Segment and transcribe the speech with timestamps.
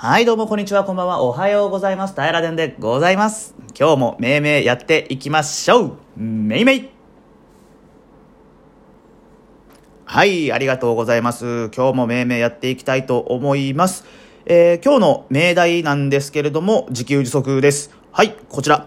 [0.00, 2.14] はい、どうもこんにちは、こんばんは、おはようございます。
[2.14, 3.56] 平田でございます。
[3.76, 5.92] 今日もめいめいやっていきましょう。
[6.16, 6.90] めいめい。
[10.04, 11.68] はい、ありがとうございます。
[11.74, 14.04] 今日もめいめいやっていきたいと思います。
[14.46, 17.90] えー今日の命題なんですけれども、自給自足です。
[18.12, 18.86] はい、こちら。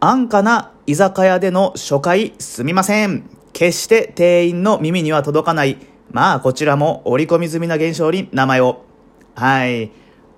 [0.00, 3.30] 安価な居酒屋での初回すみません。
[3.52, 5.76] 決して店員の耳には届かない。
[6.10, 8.89] まあこちらも織り込み済みな現象に名前を。
[9.40, 9.90] はい。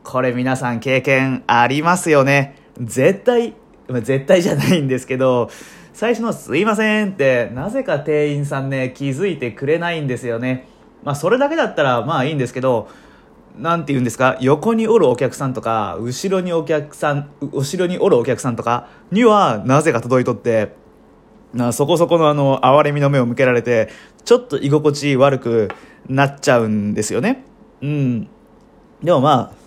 [0.05, 2.55] これ皆さん経験ありますよね？
[2.81, 3.53] 絶対、
[3.89, 5.51] 絶対じゃないんですけど、
[5.93, 10.69] 最初のすいませんって、なぜか店員さんね、気づいてくれないんですよね。
[11.03, 12.89] まあそれだけだったらまあいいんですけど、
[13.59, 20.77] なんて言うんですか、横におるお客さんとか、後ろにお客さん、後ろにおるお客さんとかには、なぜか届いとって、
[21.53, 23.89] なそこそこのあの、哀れみの目を向けられて、
[24.25, 25.71] ちょっと居心地悪く
[26.09, 27.43] なっちゃうんですよね。
[27.83, 28.29] うん。
[29.03, 29.63] でもまあ、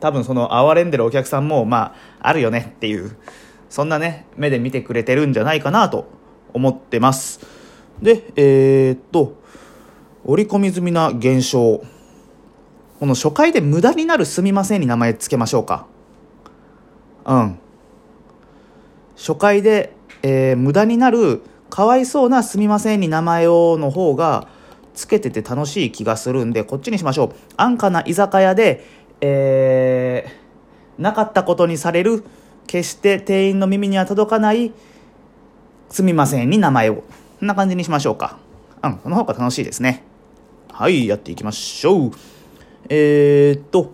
[0.00, 3.16] 多分その哀れんでるお客さんも、まあ、あるよねっていう、
[3.68, 6.08] そんなね、目で見てくれてるんじゃないかなと
[6.52, 7.40] 思ってます。
[8.00, 9.34] で、えーっと、
[10.24, 11.82] 織り込み済みな現象。
[13.00, 15.86] この初回で無駄になるすみませんに名前つけましょうか。
[17.26, 17.58] うん。
[19.16, 24.48] 初回で、えー無駄になるかわいそうなすみませんに名前をの方が
[24.94, 27.34] つけてて楽しい気がするんで、こっちにしましょう。
[27.56, 28.86] 安価な居酒屋で、
[29.20, 30.44] えー
[30.98, 32.24] なかったことにされる、
[32.66, 34.72] 決して店員の耳には届かない、
[35.88, 36.96] すみませんに名前を。
[36.96, 37.02] こ
[37.44, 38.38] んな感じにしましょうか。
[38.82, 40.04] うん、その方が楽しいですね。
[40.70, 42.10] はい、やっていきましょう。
[42.88, 43.92] えー、っと、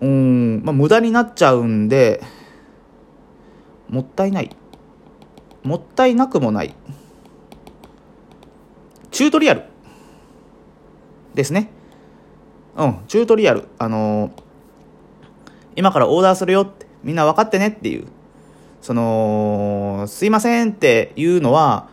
[0.00, 2.22] うん、まあ、無駄になっちゃうんで、
[3.88, 4.56] もったいない。
[5.62, 6.74] もったいなくもない。
[9.14, 9.62] チュートリアル
[11.34, 11.70] ですね。
[12.76, 13.68] うん、チュートリアル。
[13.78, 14.42] あのー
[15.76, 18.06] 今からオーダーするよって、みんな分かってねっていう。
[18.80, 21.88] その、すいませんっていうのは、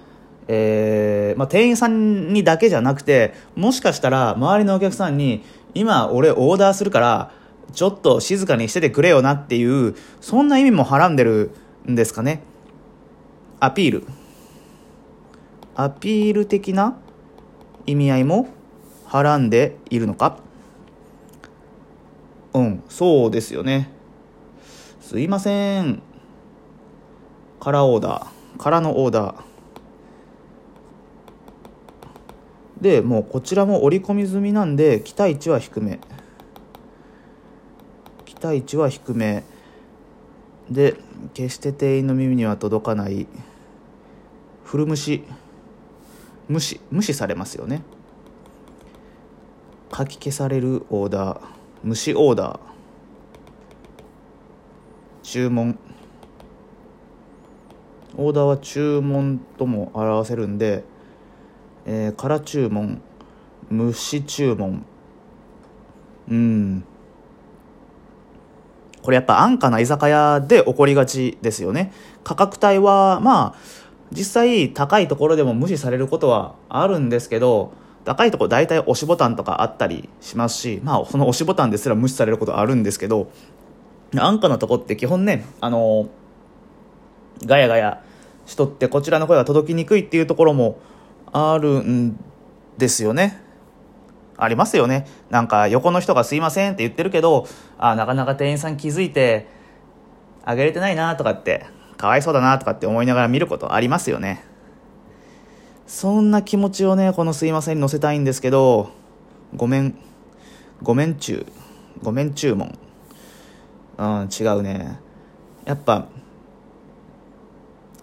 [0.47, 5.43] えーまあ、店員さんにだけじゃなくて、もしかしたら周りのお客さんに、
[5.75, 7.31] 今俺オーダーするから、
[7.73, 11.51] ちょっと静かにしててくれよなっていう、そんな意味もはらんでる
[11.87, 12.41] んですかね。
[13.59, 14.07] アピール。
[15.75, 16.97] アピール的な
[17.85, 18.47] 意味合いも
[19.05, 20.37] はらんでいるのか？
[22.53, 23.89] うん、そうですよね。
[24.99, 26.01] すいません。
[27.59, 28.57] からオーダー。
[28.57, 29.35] からのオーダー。
[32.81, 35.99] で、もうこちらも織り込み済みなんで、期待値は低め。
[38.25, 39.43] 期待値は低め。
[40.69, 40.95] で、
[41.33, 43.27] 決して店員の耳には届かない。
[44.63, 45.23] 古無視。
[46.51, 47.81] 無視、無視されますよね。
[49.95, 51.41] 書き消されるオーダー。
[51.81, 52.59] 無視オーダー。
[55.23, 55.79] 注文。
[58.17, 60.83] オーダーは注文とも表せるんで、
[61.85, 63.01] えー、空注文、
[63.69, 64.85] 無視注文。
[66.29, 66.83] うん。
[69.01, 71.93] これやっぱ安価な居酒屋で起こりがちですよね。
[72.25, 73.55] 価格帯は、まあ、
[74.11, 77.71] 実際高いところでも無視されることはあるんですけど、
[78.03, 83.31] 高いところ大体押しボタンとかあったりしますし、まあその押しボタンですら無視されることあるんですけど、
[84.15, 86.09] 安価なとこって基本ね、あの
[87.45, 88.03] ガヤガヤ
[88.45, 90.79] しとってこちらの声が届きにくいっていうところも
[91.31, 92.19] あるん
[92.77, 93.41] ですよね。
[94.35, 95.05] ありますよね。
[95.29, 97.47] なんか横の人がすいませんって言ってるけど、
[97.77, 99.47] あなかなか店員さん気づいて
[100.43, 101.67] あげれてないなとかって、
[102.01, 104.43] かわいそうだなとかって思いながら見ることありますよね。
[105.85, 108.89] そんな気持ちをね、このすいませんに載せたいんですけど、
[109.55, 109.95] ごめん、
[110.81, 111.45] ごめん中、
[112.01, 112.75] ごめん注文。
[113.99, 114.99] うん、違うね。
[115.63, 116.07] やっぱ、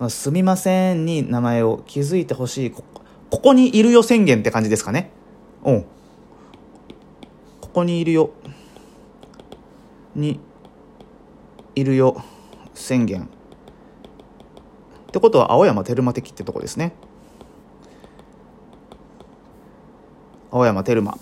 [0.08, 2.70] すみませんに名前を気づいてほしい。
[2.70, 2.84] こ
[3.30, 5.10] ここにいるよ宣言って感じですかね。
[5.64, 5.82] うん。
[7.60, 8.30] ここにいるよ。
[10.14, 10.38] に、
[11.74, 12.22] いるよ
[12.74, 13.28] 宣言。
[15.18, 16.92] ってことは青山テルマ的ってとこですね。
[20.52, 21.18] 青山テルマ。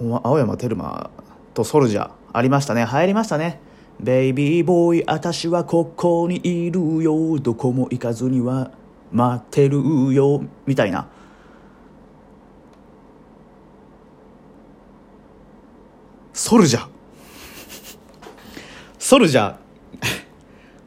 [0.00, 1.10] 青山テルマ
[1.54, 2.84] とソルジャーありましたね。
[2.90, 3.60] 流行りましたね。
[4.00, 7.38] ベイビーボーイ、私はここにいるよ。
[7.38, 8.72] どこも行かずには
[9.12, 9.78] 待ってる
[10.12, 10.42] よ。
[10.66, 11.06] みたいな。
[16.32, 16.88] ソルジャー。
[18.98, 19.61] ソルジャー。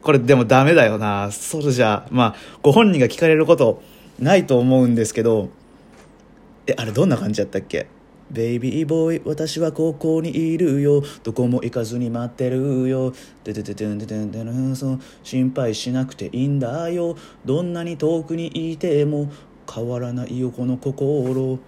[0.06, 1.32] これでもダメだよな。
[1.32, 2.08] ソルジャー。
[2.12, 3.82] まあ、ご本人が聞かれること
[4.20, 5.48] ないと思うんですけど、
[6.68, 7.88] え、あれどんな感じやったっけ？
[8.30, 13.12] ベイビーボーイ私はここにいるよどこも行かずに待ってるよ
[13.42, 19.30] ててててんててんてんそう心配しなくていいんだよどんなに遠くにいても
[19.72, 21.58] 変わらないよこの心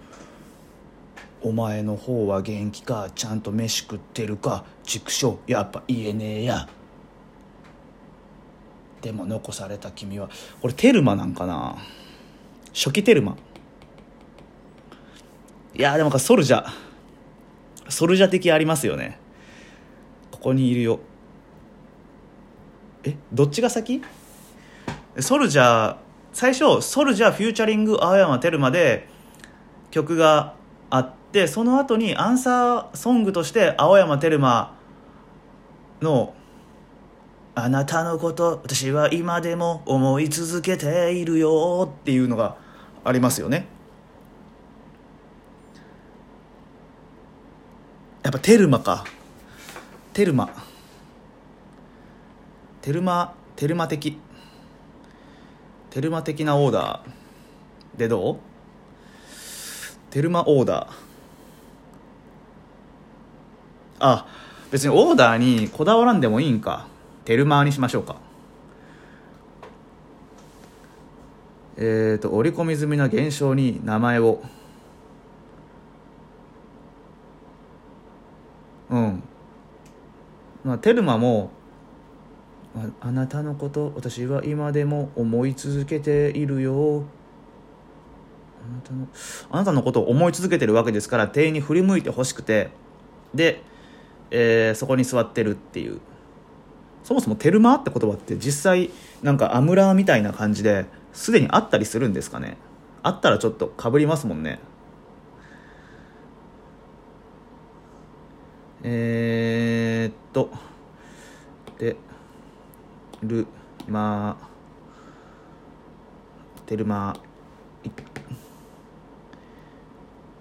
[1.41, 6.67] お前の方は元気かちゃんと飯食ってるか畜生やっぱ言えねえや
[9.01, 10.29] でも残された君は
[10.61, 11.77] これテルマなんかな？
[12.73, 13.37] 初期テルマ。
[15.73, 19.17] いやでも SoulJa SoulJa 的ありますよね。
[20.31, 20.99] ここにいるよ。
[23.03, 23.15] え？
[23.31, 24.01] どっちが先？
[25.19, 25.97] SoulJa。
[26.31, 29.07] 最初 SoulJa featuring 青山テルマで
[29.91, 30.53] 曲が
[30.89, 34.77] あってその後にアンサーソングとして青山テルマ
[36.01, 36.35] の
[37.55, 42.55] 「あなたのこと私は今でも思い続けているよ」っていうのが
[43.03, 43.67] ありますよね。
[48.23, 49.05] やっぱテルマか。
[50.13, 50.49] テルマ。
[52.81, 54.17] テルマテルマ的。
[55.89, 58.37] テルマ的なオーダーでどう？
[60.11, 60.87] テルマオーダー。
[63.99, 64.27] あ
[64.71, 66.87] 別にオーダーにこだわらんでもいいんか。
[67.25, 68.15] テルマーにしましょうか。
[71.77, 74.41] えっ、ー、と織り込み済みな現象に名前を。
[78.89, 79.23] うん。
[80.63, 81.51] まあテルマも
[82.75, 87.03] ああなたのこと私は今でも思い続けているよ。
[88.61, 89.07] あなたの
[89.51, 92.69] あなたのことを思い続けてるわけですから店員に振り向いてほしくて。
[93.33, 93.61] で、
[94.31, 95.99] えー、そこに座ってるっていう。
[97.03, 98.91] そもそもテルマって言葉って実際
[99.23, 102.57] なんかアムラーみたいな感じですでにあったりするんですかね？
[103.01, 104.59] あったらちょっとかぶりますもんね。
[108.83, 110.51] えー、っと
[111.77, 111.95] で
[113.23, 113.47] る
[113.87, 114.37] ま
[116.65, 117.17] テルマ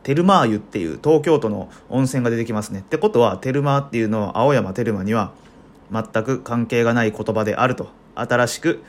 [0.03, 2.81] テルマー湯っていう東京都の温泉が出てきますね。
[2.81, 5.33] ってことはテルマーっていうのは青山テルマには
[5.93, 7.89] 全く関係がない言葉であると。
[8.15, 8.83] 新しく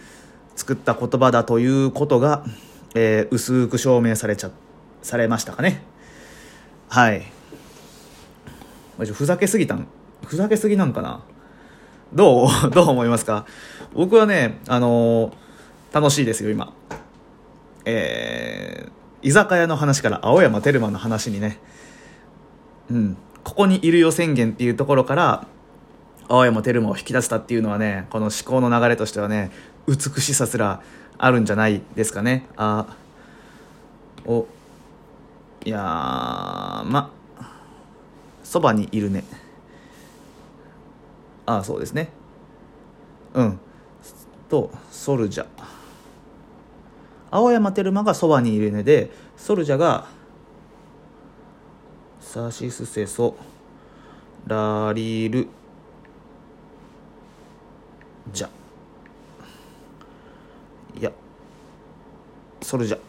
[0.56, 2.44] 作った言葉だということが、
[2.96, 4.52] えー、薄く証明されちゃ
[5.02, 5.84] されましたかね。
[6.90, 7.24] はい。
[9.14, 9.88] ふざけすぎたん
[10.26, 11.22] ふざけすぎなんかな。
[12.14, 13.46] どう どう思いますか？
[13.94, 15.34] 僕はね、あのー、
[15.94, 16.74] 楽しいですよ、今。
[17.86, 21.60] えー、居酒屋の話から青山テルマの話にね、
[22.92, 25.48] うん、ここにいるよ宣言っていうところから、
[26.32, 29.50] 青山テルマを引き出せたっていうのはね、この思考の流れとしてはね、
[29.88, 30.84] 美しさすら
[31.18, 32.46] あるんじゃないですかね。
[32.56, 32.96] あ、
[34.28, 34.46] お、
[35.66, 35.80] いや
[36.86, 37.12] ま、
[38.44, 39.24] そばにいるね。
[41.48, 42.10] ああ、そうですね。
[43.34, 43.60] うん。
[44.50, 45.48] と、ソルジャ。
[47.32, 50.06] 青山テルマがそばにいるねで、ソルジャが、
[52.22, 53.36] サシスセソ、
[54.46, 55.48] ラリル、
[58.32, 58.50] じゃ。
[61.00, 61.12] いや、
[62.70, 63.00] ソルジャ。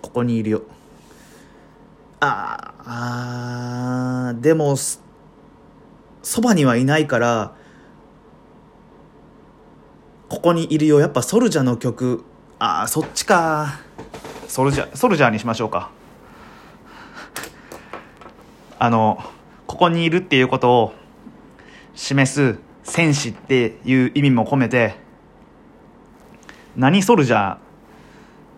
[0.00, 0.62] ここにいるよ。
[2.20, 2.72] あ
[4.30, 7.54] あ、でも、そばにはいないから
[10.30, 12.24] ここにいるよやっぱソルジャの曲
[12.58, 13.78] ああそっちか
[14.48, 15.90] ソルジャソルジャーにしましょうか
[18.78, 19.22] あの
[19.66, 20.94] ここにいるっていうことを
[21.94, 25.03] 示す戦士っていう意味も込めて
[26.76, 27.58] 何ソルジャー？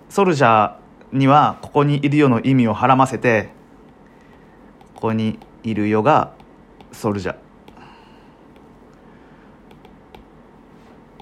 [0.08, 3.50] ソルジャーにはここにいるよの意味をはらませて
[4.94, 6.32] ここにいるよが
[6.92, 7.36] ソルジャー。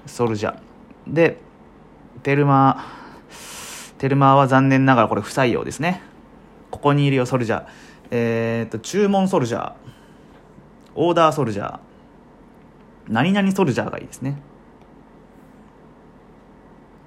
[0.05, 0.59] ソルジャー。
[1.07, 1.37] で
[2.23, 2.85] テルマ
[3.97, 6.01] テルマは残念ながらこれ不採用ですね。
[6.71, 7.67] ここにいるよソルジャー。
[8.11, 9.73] えー、っと注文ソルジャー。
[10.95, 11.79] オーダーソルジャー。
[13.09, 14.41] 何々ソルジャーがいいですね。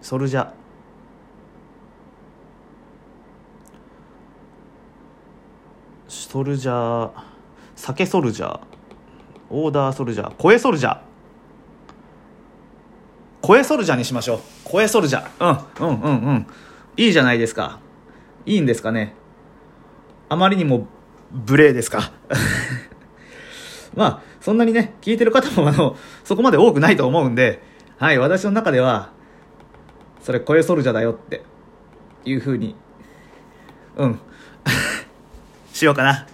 [0.01, 0.51] ソルジャ
[6.09, 7.11] ソルジャー
[7.75, 8.61] 酒ソルジャー
[9.51, 11.09] オーダーソルジャー声ソルジャー
[13.41, 14.41] 声ソルジャーにしましょう。
[14.65, 15.67] 声ソルジャー。
[15.81, 16.47] うん、うん、うん、うん。
[16.99, 17.79] いいじゃないですか。
[18.45, 19.15] いいんですかね。
[20.29, 20.87] あまりにも
[21.31, 22.13] 無礼ですか。
[23.97, 27.63] まあ、そんなにね、聞いてる方もあの、そこまで多くないと思うんで、
[27.97, 29.13] はい、私の中では、
[30.21, 31.43] それ声ソルジャーだよって
[32.25, 32.75] いうふうに、
[33.97, 34.21] うん。
[35.73, 36.27] しようかな。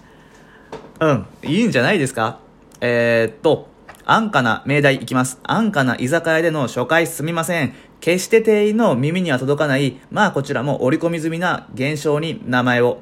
[0.99, 2.39] うん、いいんじゃないですか？
[2.81, 3.67] えー、っと、
[4.05, 5.39] 安価な命題いきます。
[5.43, 7.73] 安価な居酒屋での初回すみません。
[8.01, 12.99] 決して店員の耳には届かない、まあこちらも織り込み済みな現象に名前を。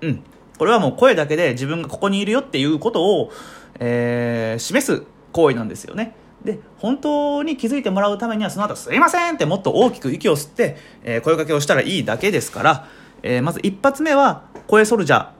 [0.00, 0.22] うん。
[0.58, 3.32] これはもう声だけで自分がここにいるよっていうことを、
[3.78, 6.14] えー、示す行為なんですよね。
[6.44, 12.88] で、本当に気づいてもらうためにはその後すいませんってもっと大きく息を吸って、えー、声かけをしたらいいだけですから、
[13.22, 15.30] えー、まず一発目は声ソルジャ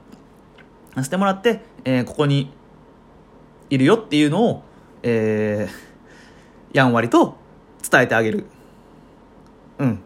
[0.95, 2.53] ーしてもらって、えー、ここに
[3.71, 4.63] いるよっていうのを、
[5.03, 7.37] えー、やんわりと
[7.89, 8.47] 伝えてあげる。
[9.79, 10.03] うん。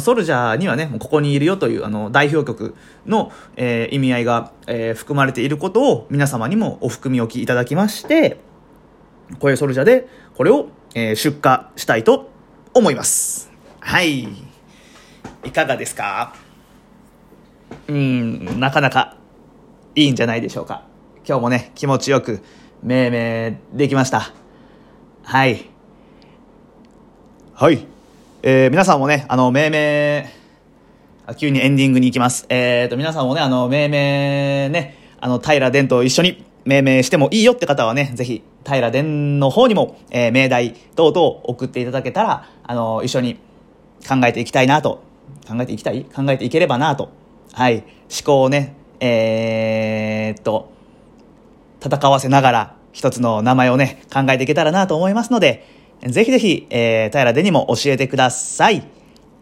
[0.00, 2.74] ソルジャーにはね、ここにいるよというあの代表曲
[3.06, 8.38] の、えー、意味合いが、えー、含まれていることを皆様にもお含み置きいただきまして、
[9.38, 12.30] 声ソルジャーでこれを、えー、出荷したいと
[12.74, 13.50] 思います。
[13.80, 14.28] はい。
[15.44, 16.34] いかがですか？
[17.86, 19.16] うん、なかなか
[19.94, 20.84] いいんじゃないでしょうか。
[21.26, 22.42] 今日もね、気持ちよく
[22.82, 24.32] 命名できました。
[25.22, 25.66] はい。
[27.54, 27.86] はい。
[28.42, 30.30] えー、皆さんもね、あの、命名、
[31.36, 32.46] 急にエンディングに行きます。
[32.48, 43.36] えーと、皆さんもね、あの、命名ね、あの、平伝と一緒に命名してもいいよって方はね、ぜひ、平伝の方にも、えー、命題等々送っていただけたら、あの、一緒に
[44.06, 45.02] 考えていきたいなと、
[45.48, 46.04] 考えていきたい？
[46.04, 47.08] 考えていければなと、
[47.54, 47.86] はい、思
[48.22, 50.70] 考をね、えー、っと、
[51.82, 55.64] 戦わせながら、一つの名前をね、考えていけたらなと思いますので、
[56.02, 58.82] ぜひぜひ、えー、平でにも教えてください。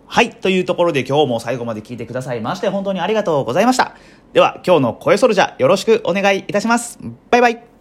[0.07, 0.31] はい。
[0.31, 3.95] というところで今日も最後まで聞いてくださいまして本当にありがとうございました。
[4.33, 6.99] では今日の声ソルジャーよろしくお願いいたします。
[7.31, 7.76] バイバイ。